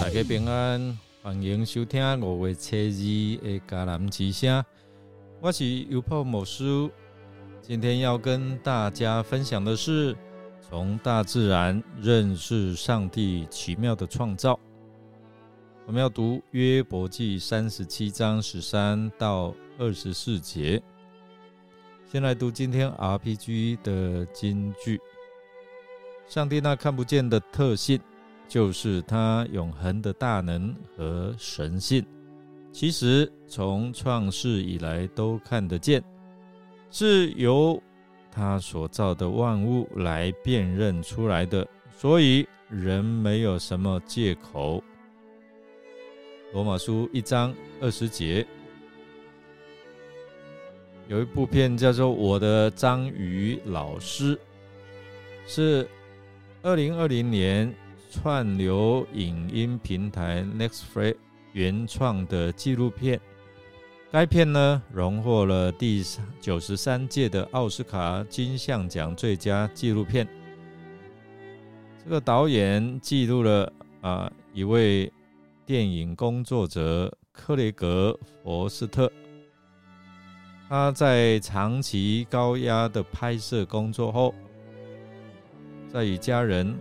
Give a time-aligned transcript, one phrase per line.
[0.00, 4.64] 大家平安，欢迎收听五月初二的迦南之声。
[5.42, 6.90] 我是优泡某师，
[7.60, 10.16] 今天要跟大家分享的是
[10.68, 14.58] 从大自然认识上帝奇妙的创造。
[15.86, 20.82] 我们要读约伯记三十七章十三到二十四节。
[22.10, 25.00] 先来读今天 RPG 的金句：
[26.26, 28.00] 上帝那看不见的特性。
[28.48, 32.06] 就是他永恒的大能和神性，
[32.70, 36.00] 其实从创世以来都看得见，
[36.88, 37.82] 是由
[38.36, 44.84] 他所造的万物来辨认出来的，所以人没有什么借口。
[46.52, 48.46] 罗马书一章二十节，
[51.08, 54.36] 有一部片叫做《我的章鱼老师》，
[55.46, 55.88] 是
[56.62, 57.74] 二零二零年。
[58.08, 61.16] 串流影音平台 Nextflix
[61.52, 63.20] 原创的纪录片，
[64.12, 66.02] 该片呢荣获了第
[66.40, 70.26] 九十三届的奥斯卡金像奖最佳纪录片。
[72.02, 75.12] 这个导演记录了啊一位
[75.66, 79.10] 电影工作者克雷格·佛斯特，
[80.68, 84.34] 他在长期高压的拍摄工作后，
[85.92, 86.76] 在与家人。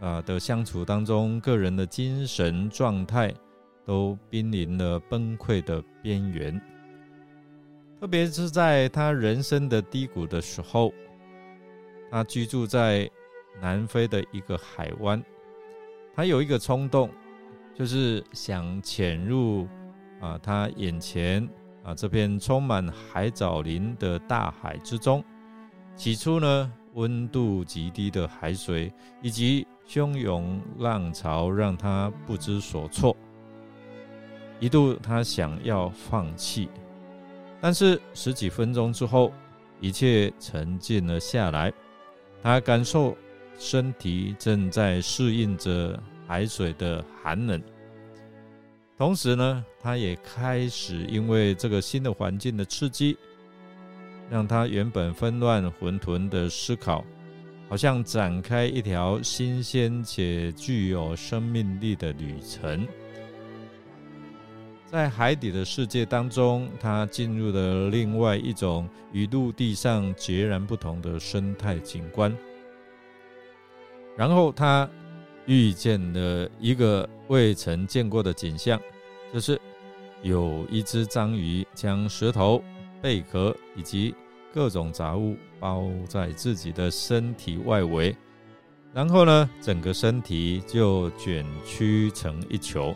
[0.00, 3.32] 啊的相处当中，个人的精神状态
[3.84, 6.60] 都濒临了崩溃的边缘。
[8.00, 10.92] 特别是在他人生的低谷的时候，
[12.10, 13.08] 他居住在
[13.60, 15.22] 南非的一个海湾，
[16.14, 17.08] 他有一个冲动，
[17.74, 19.68] 就是想潜入
[20.20, 21.48] 啊他眼前
[21.84, 25.24] 啊这片充满海藻林的大海之中。
[25.94, 33.16] 起初呢，温度极低的海水以及汹涌浪潮让他不知所措，
[34.62, 36.68] 一度他想要放弃，
[37.60, 39.32] 但是十几分钟之后，
[39.80, 41.72] 一切沉静了下来。
[42.40, 43.16] 他感受
[43.58, 47.60] 身体正在适应着海水的寒冷，
[48.96, 53.16] 同时呢，他也开始因为这个新的环境的刺激，
[54.30, 57.04] 让他原本纷乱混沌的思考。
[57.68, 62.86] 好像展开一条新鲜且具有生命力的旅程，
[64.92, 72.36] 在海底的世界当中，他进入了另外一种与陆地上截然不同的生态景观。
[74.18, 74.86] 然后他
[75.46, 78.78] 遇见了一个未曾见过的景象，
[79.32, 79.58] 就是
[80.20, 82.62] 有一只章鱼将舌头、
[83.00, 84.14] 贝壳以及
[84.52, 85.34] 各种杂物。
[85.58, 88.16] 包在自己的身体外围，
[88.92, 92.92] 然后呢，整个身体就卷曲成一球。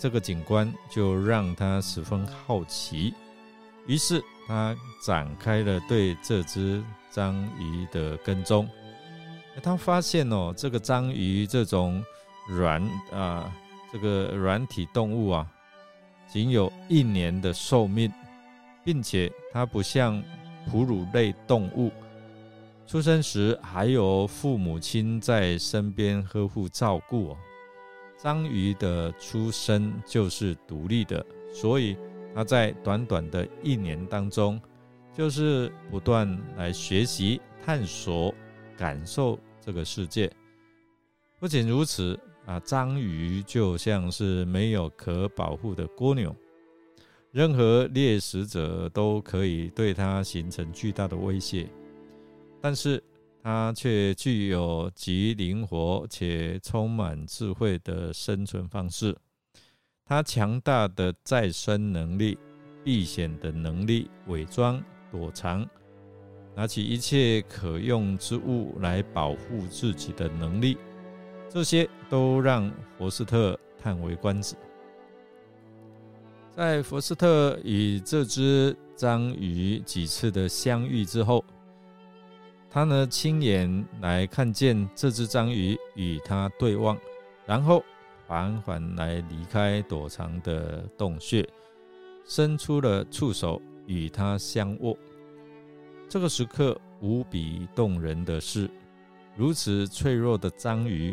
[0.00, 3.12] 这个景观就让他十分好奇，
[3.86, 4.74] 于是他
[5.04, 8.68] 展开了对这只章鱼的跟踪。
[9.62, 12.02] 他发现哦，这个章鱼这种
[12.48, 13.52] 软啊，
[13.92, 15.46] 这个软体动物啊，
[16.26, 18.10] 仅有一年的寿命，
[18.82, 20.22] 并且它不像。
[20.70, 21.90] 哺乳类动物
[22.86, 27.36] 出生时还有父母亲在身边呵护照顾哦。
[28.22, 31.96] 章鱼的出生就是独立的，所以
[32.34, 34.60] 它在短短的一年当中，
[35.16, 38.34] 就是不断来学习、探索、
[38.76, 40.30] 感受这个世界。
[41.38, 46.36] 不仅如此啊，章鱼就像是没有可保护的蜗牛。
[47.32, 51.66] 任何猎食者都可以对它形成巨大的威胁，
[52.60, 53.02] 但是
[53.42, 59.16] 它却具有极灵活且充满智慧的生存方式。
[60.04, 62.36] 它强大的再生能力、
[62.84, 65.66] 避险的能力、伪装躲藏、
[66.54, 70.76] 拿起一切可用之物来保护自己的能力，
[71.48, 74.54] 这些都让佛斯特叹为观止。
[76.56, 81.42] 在佛斯特与这只章鱼几次的相遇之后，
[82.72, 86.96] 他呢亲眼来看见这只章鱼与他对望，
[87.44, 87.84] 然后
[88.28, 91.44] 缓缓来离开躲藏的洞穴，
[92.24, 94.96] 伸出了触手与他相握。
[96.08, 98.70] 这个时刻，无比动人的是，
[99.36, 101.12] 如此脆弱的章鱼，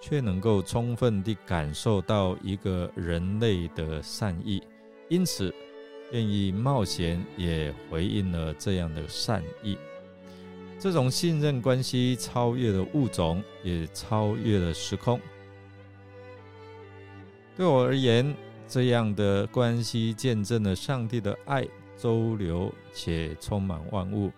[0.00, 4.60] 却能够充分地感受到一个人类的善意，
[5.08, 5.54] 因此
[6.10, 9.78] 愿意冒险，也回应了这样的善意。
[10.78, 15.20] 这种信任关系超越了物种，也超越了时空。
[17.56, 18.32] 对我而言，
[18.68, 21.66] 这样的关系见证了上帝的爱
[21.96, 24.30] 周流且充满万物。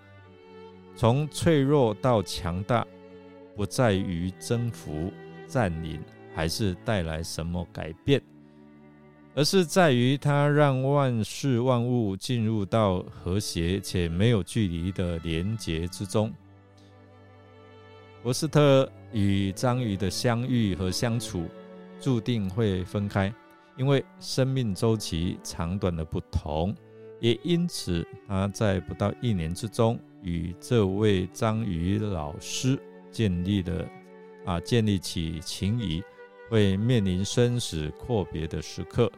[0.97, 2.87] 从脆弱到强大，
[3.55, 5.13] 不在于征服、
[5.47, 6.03] 占领，
[6.35, 8.23] 还是带来什么改变，
[9.35, 16.33] 而是在于它让万事万物进入到和谐且没有距离的连结之中。
[18.23, 21.47] 博斯特与章鱼的相遇和相处。
[22.03, 23.31] 注定会分开，
[23.77, 26.75] 因为生命周期长短的不同，
[27.21, 32.81] 也因此他在不到一年之中与这位章鱼老师
[33.13, 33.87] 建立了
[34.47, 36.03] 啊建立起情谊，
[36.49, 39.13] 会面临生死阔别的时刻。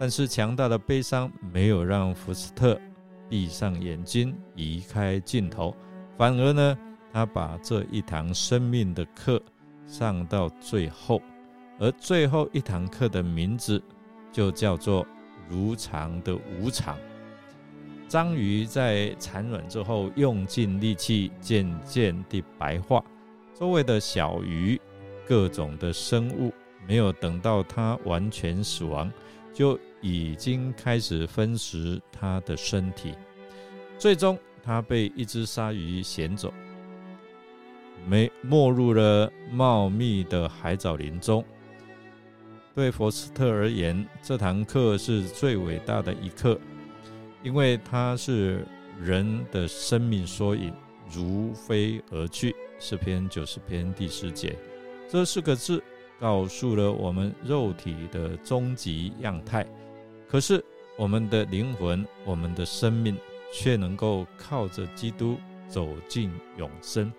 [0.00, 2.80] 但是强大的悲伤没有让福斯特
[3.28, 5.76] 闭上眼睛移开镜头，
[6.16, 6.78] 反而呢，
[7.12, 9.38] 他把这一堂生命的课
[9.86, 11.20] 上到最后。
[11.78, 13.82] 而最后一堂课的名字
[14.32, 15.06] 就叫做
[15.50, 16.96] “如常的无常”。
[18.08, 23.04] 章鱼在产卵之后，用尽力气，渐渐地白化。
[23.52, 24.80] 周围的小鱼、
[25.28, 26.50] 各种的生物，
[26.88, 29.12] 没有等到它完全死亡，
[29.52, 33.14] 就已经开始分食他的身体。
[33.98, 36.52] 最终，他被一只鲨鱼衔走，
[38.06, 41.44] 没没入了茂密的海藻林中。
[42.74, 46.58] 对佛斯特而言，这堂课是最伟大的一课，
[47.42, 48.64] 因为它是
[48.98, 50.72] 人的生命缩影，
[51.12, 52.54] 如飞而去。
[52.78, 54.56] 诗篇九十篇第十节，
[55.06, 55.82] 这四个字
[56.20, 59.66] 告诉了我们肉体的终极样态。
[60.28, 60.62] 可是，
[60.98, 63.16] 我们的灵魂，我们的生命，
[63.52, 65.36] 却能够靠着基督
[65.66, 67.10] 走进永生。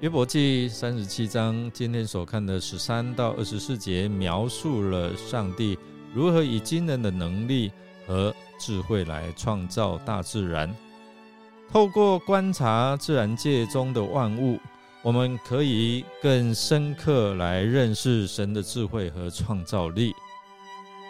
[0.00, 5.78] 约伯记三十七章，今天所看的十三到二十四节，描述了上帝
[6.12, 7.70] 如何以惊人的能力
[8.04, 10.74] 和智慧来创造大自然。
[11.70, 14.58] 透过观察自然界中的万物，
[15.02, 20.14] 我们可以更深刻来认识神的智慧和创造力。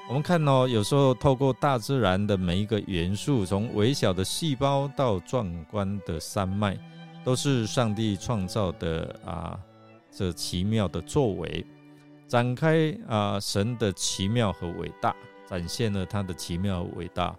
[0.09, 6.79] 我们看哦，有时候透过大自然的每一个元素，从微小的细胞到壮观的山脉。
[7.25, 9.57] 都是上帝创造的啊，
[10.11, 11.65] 这奇妙的作为，
[12.27, 15.15] 展开啊神的奇妙和伟大，
[15.49, 17.33] 展现了他的奇妙和伟大。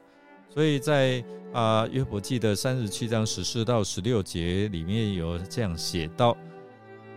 [0.53, 6.37] 所以在啊约伯记的三十七章十四到十六节里面有这样写道：“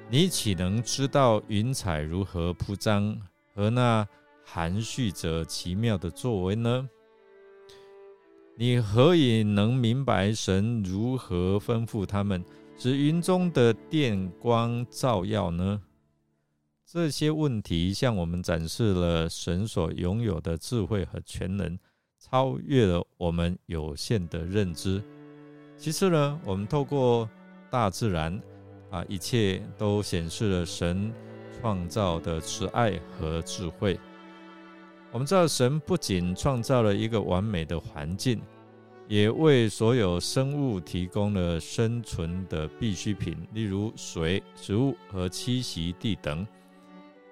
[0.08, 3.14] 你岂能知道云彩如何铺张
[3.54, 4.08] 和那
[4.42, 6.88] 含蓄着奇妙的作为呢？”
[8.56, 12.42] 你何以能明白神如何吩咐他们，
[12.78, 15.82] 使云中的电光照耀呢？
[16.86, 21.78] 这些问题向我们展示了神所拥有的智慧和全能，
[22.30, 25.02] 超越了我们有限的认知。
[25.76, 27.28] 其次呢，我们透过
[27.70, 28.40] 大自然
[28.90, 31.12] 啊，一切都显示了神
[31.60, 33.98] 创造的慈爱和智慧。
[35.12, 38.40] 我们知道，神不仅创造了一个完美的环境，
[39.08, 46.46] 也为所有生物提供了生存的必需品，例如水、食物和栖息地等。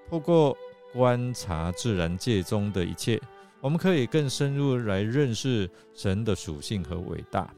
[0.09, 0.57] 透过
[0.93, 3.21] 观察自然界中的一切，
[3.65, 7.51] 我们可以更深入来认识神的属性和伟大。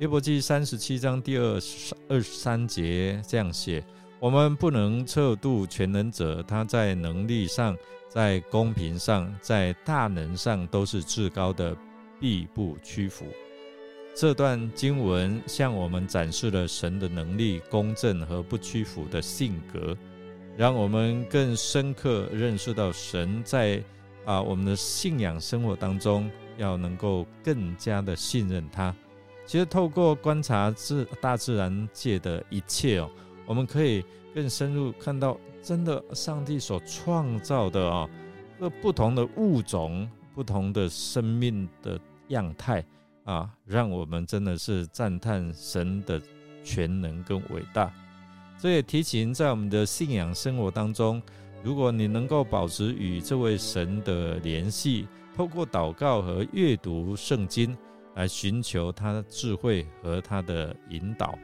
[0.00, 1.60] 约伯记三十七章第二
[2.08, 3.84] 二十三节这样写。
[4.18, 7.76] 我们不能测度全能者，他在能力上、
[8.08, 11.76] 在公平上、在大能上都是至高的，
[12.18, 13.24] 必不屈服。
[14.16, 19.96] 这段经文向我们展示了神的能力、公正和不屈服的性格，
[20.56, 23.80] 让我们更深刻认识到神在
[24.24, 28.94] 啊我们的信仰生活当中要能够更加的信任他。
[29.46, 33.10] 其实透过观察自大自然界的一切哦。
[33.46, 34.02] 我们可以
[34.34, 38.08] 更深入看到，真的上帝所创造的啊，
[38.58, 42.82] 这不同的物种、不同的生命的样态
[43.24, 46.18] 啊，让我们真的是赞叹神的
[46.62, 47.92] 全能跟伟大。
[48.58, 51.20] 这也提醒在我们的信仰生活当中，
[51.64, 57.74] 如果你能够保持与这位神的联系，透过祷告和阅读圣经，
[58.14, 61.38] 来寻求他的智慧和他的引导。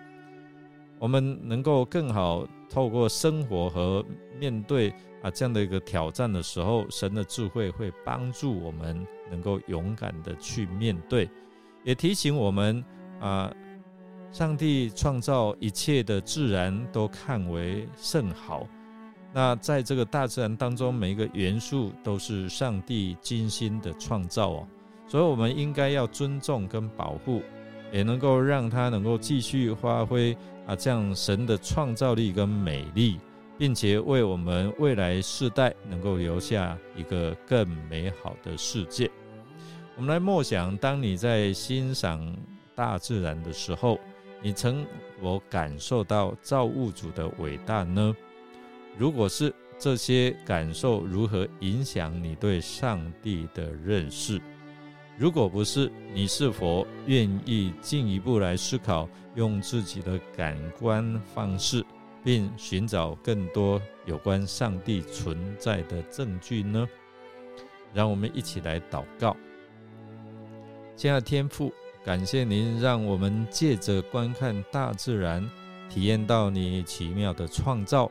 [0.99, 4.05] 我们能够更好透过生活和
[4.39, 4.91] 面对
[5.23, 11.27] 啊这样的一个挑战的时候，神的智慧会帮助我们能够勇敢的去面对，
[11.83, 12.85] 也提醒我们
[13.21, 13.51] 啊，
[14.31, 18.69] 上帝创造一切的自然都看为甚好。
[19.33, 24.69] 那在这个大自然当中，每一个元素都是上帝精心的创造哦，
[25.07, 27.43] 所以我们应该要尊重跟保护，
[27.93, 30.37] 也能够让它能够继续发挥。
[30.67, 33.19] 啊，这样神的创造力跟美丽，
[33.59, 39.11] 并且为我们未来世代能够留下一个更美好的世界。
[39.97, 42.37] 我们来默想：当你在欣赏
[42.77, 43.99] 大自然的时候，
[44.41, 44.87] 你曾
[45.21, 48.15] 否感受到造物主的伟大呢？
[48.99, 54.41] 如果是，这些感受如何影响你对上帝的认识？
[55.17, 61.85] 如果不是，你是否愿意进一步来思考，用自己的感官方式，
[62.23, 66.87] 并寻找更多有关上帝存在的证据呢？
[67.93, 69.37] 让我们一起来祷告。
[70.95, 71.73] 亲爱的天父，
[72.05, 75.49] 感谢您让我们借着观看大自然，
[75.89, 78.11] 体验到你奇妙的创造，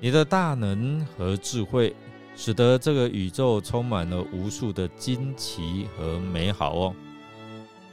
[0.00, 1.94] 你的大能和智慧。
[2.40, 6.94] 使得这个宇宙充满了无数的惊奇和美好哦。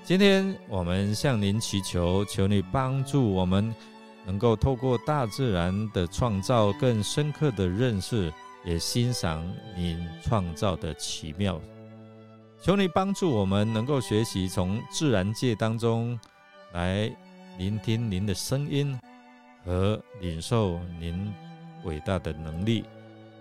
[0.04, 3.74] 今天我们向您祈求，求你帮助我们，
[4.24, 8.32] 能够透过大自然的创造，更深刻的认识，
[8.64, 9.44] 也欣赏
[9.76, 11.60] 您创造的奇妙。
[12.62, 16.20] 求你帮助我们，能够学习从自然界当中
[16.72, 17.12] 来
[17.58, 18.96] 聆听您的声音，
[19.66, 21.34] 和领受您
[21.86, 22.84] 伟大的能力。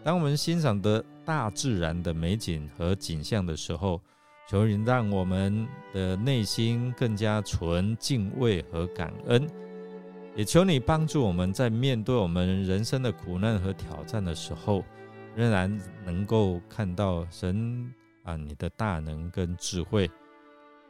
[0.03, 4.01] 当我们欣赏的大自然的美景和景象的时候，
[4.49, 9.49] 求您让我们的内心更加纯敬畏和感恩，
[10.37, 14.85] 也求你帮助我们在面对我们人生的苦难和挑战的时候，
[15.35, 17.91] 仍然能够看到神
[18.23, 20.11] 啊你的大能跟智慧。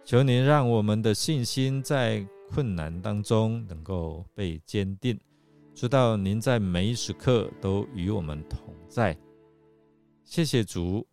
[0.05, 5.19] 求您让我们的信心在困难当中能够被坚定，
[5.75, 8.73] 知道您在每一时刻都与我们同。
[8.89, 9.17] 在，
[10.23, 11.05] 谢谢主，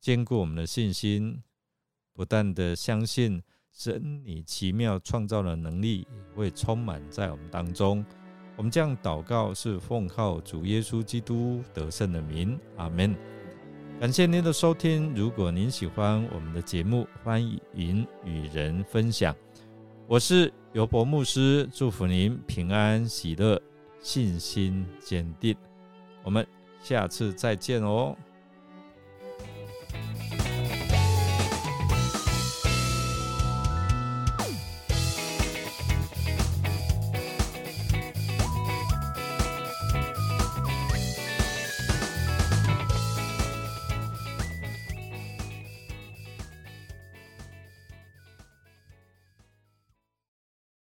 [0.00, 1.42] 坚固我们的信心，
[2.14, 6.06] 不断的相信神你奇妙创造的能力
[6.36, 8.06] 会充满在我们当中。
[8.56, 13.16] 我们这样祷告是奉靠主耶稣基督得胜的名，阿门。
[13.98, 17.44] 感谢您的收听，如果您喜欢我们的节目，欢
[17.74, 19.34] 迎与人分享。
[20.08, 23.60] 我是尤伯牧师，祝福您平安喜乐，
[24.00, 25.54] 信心坚定。
[26.22, 26.46] 我们
[26.80, 28.16] 下次再见哦。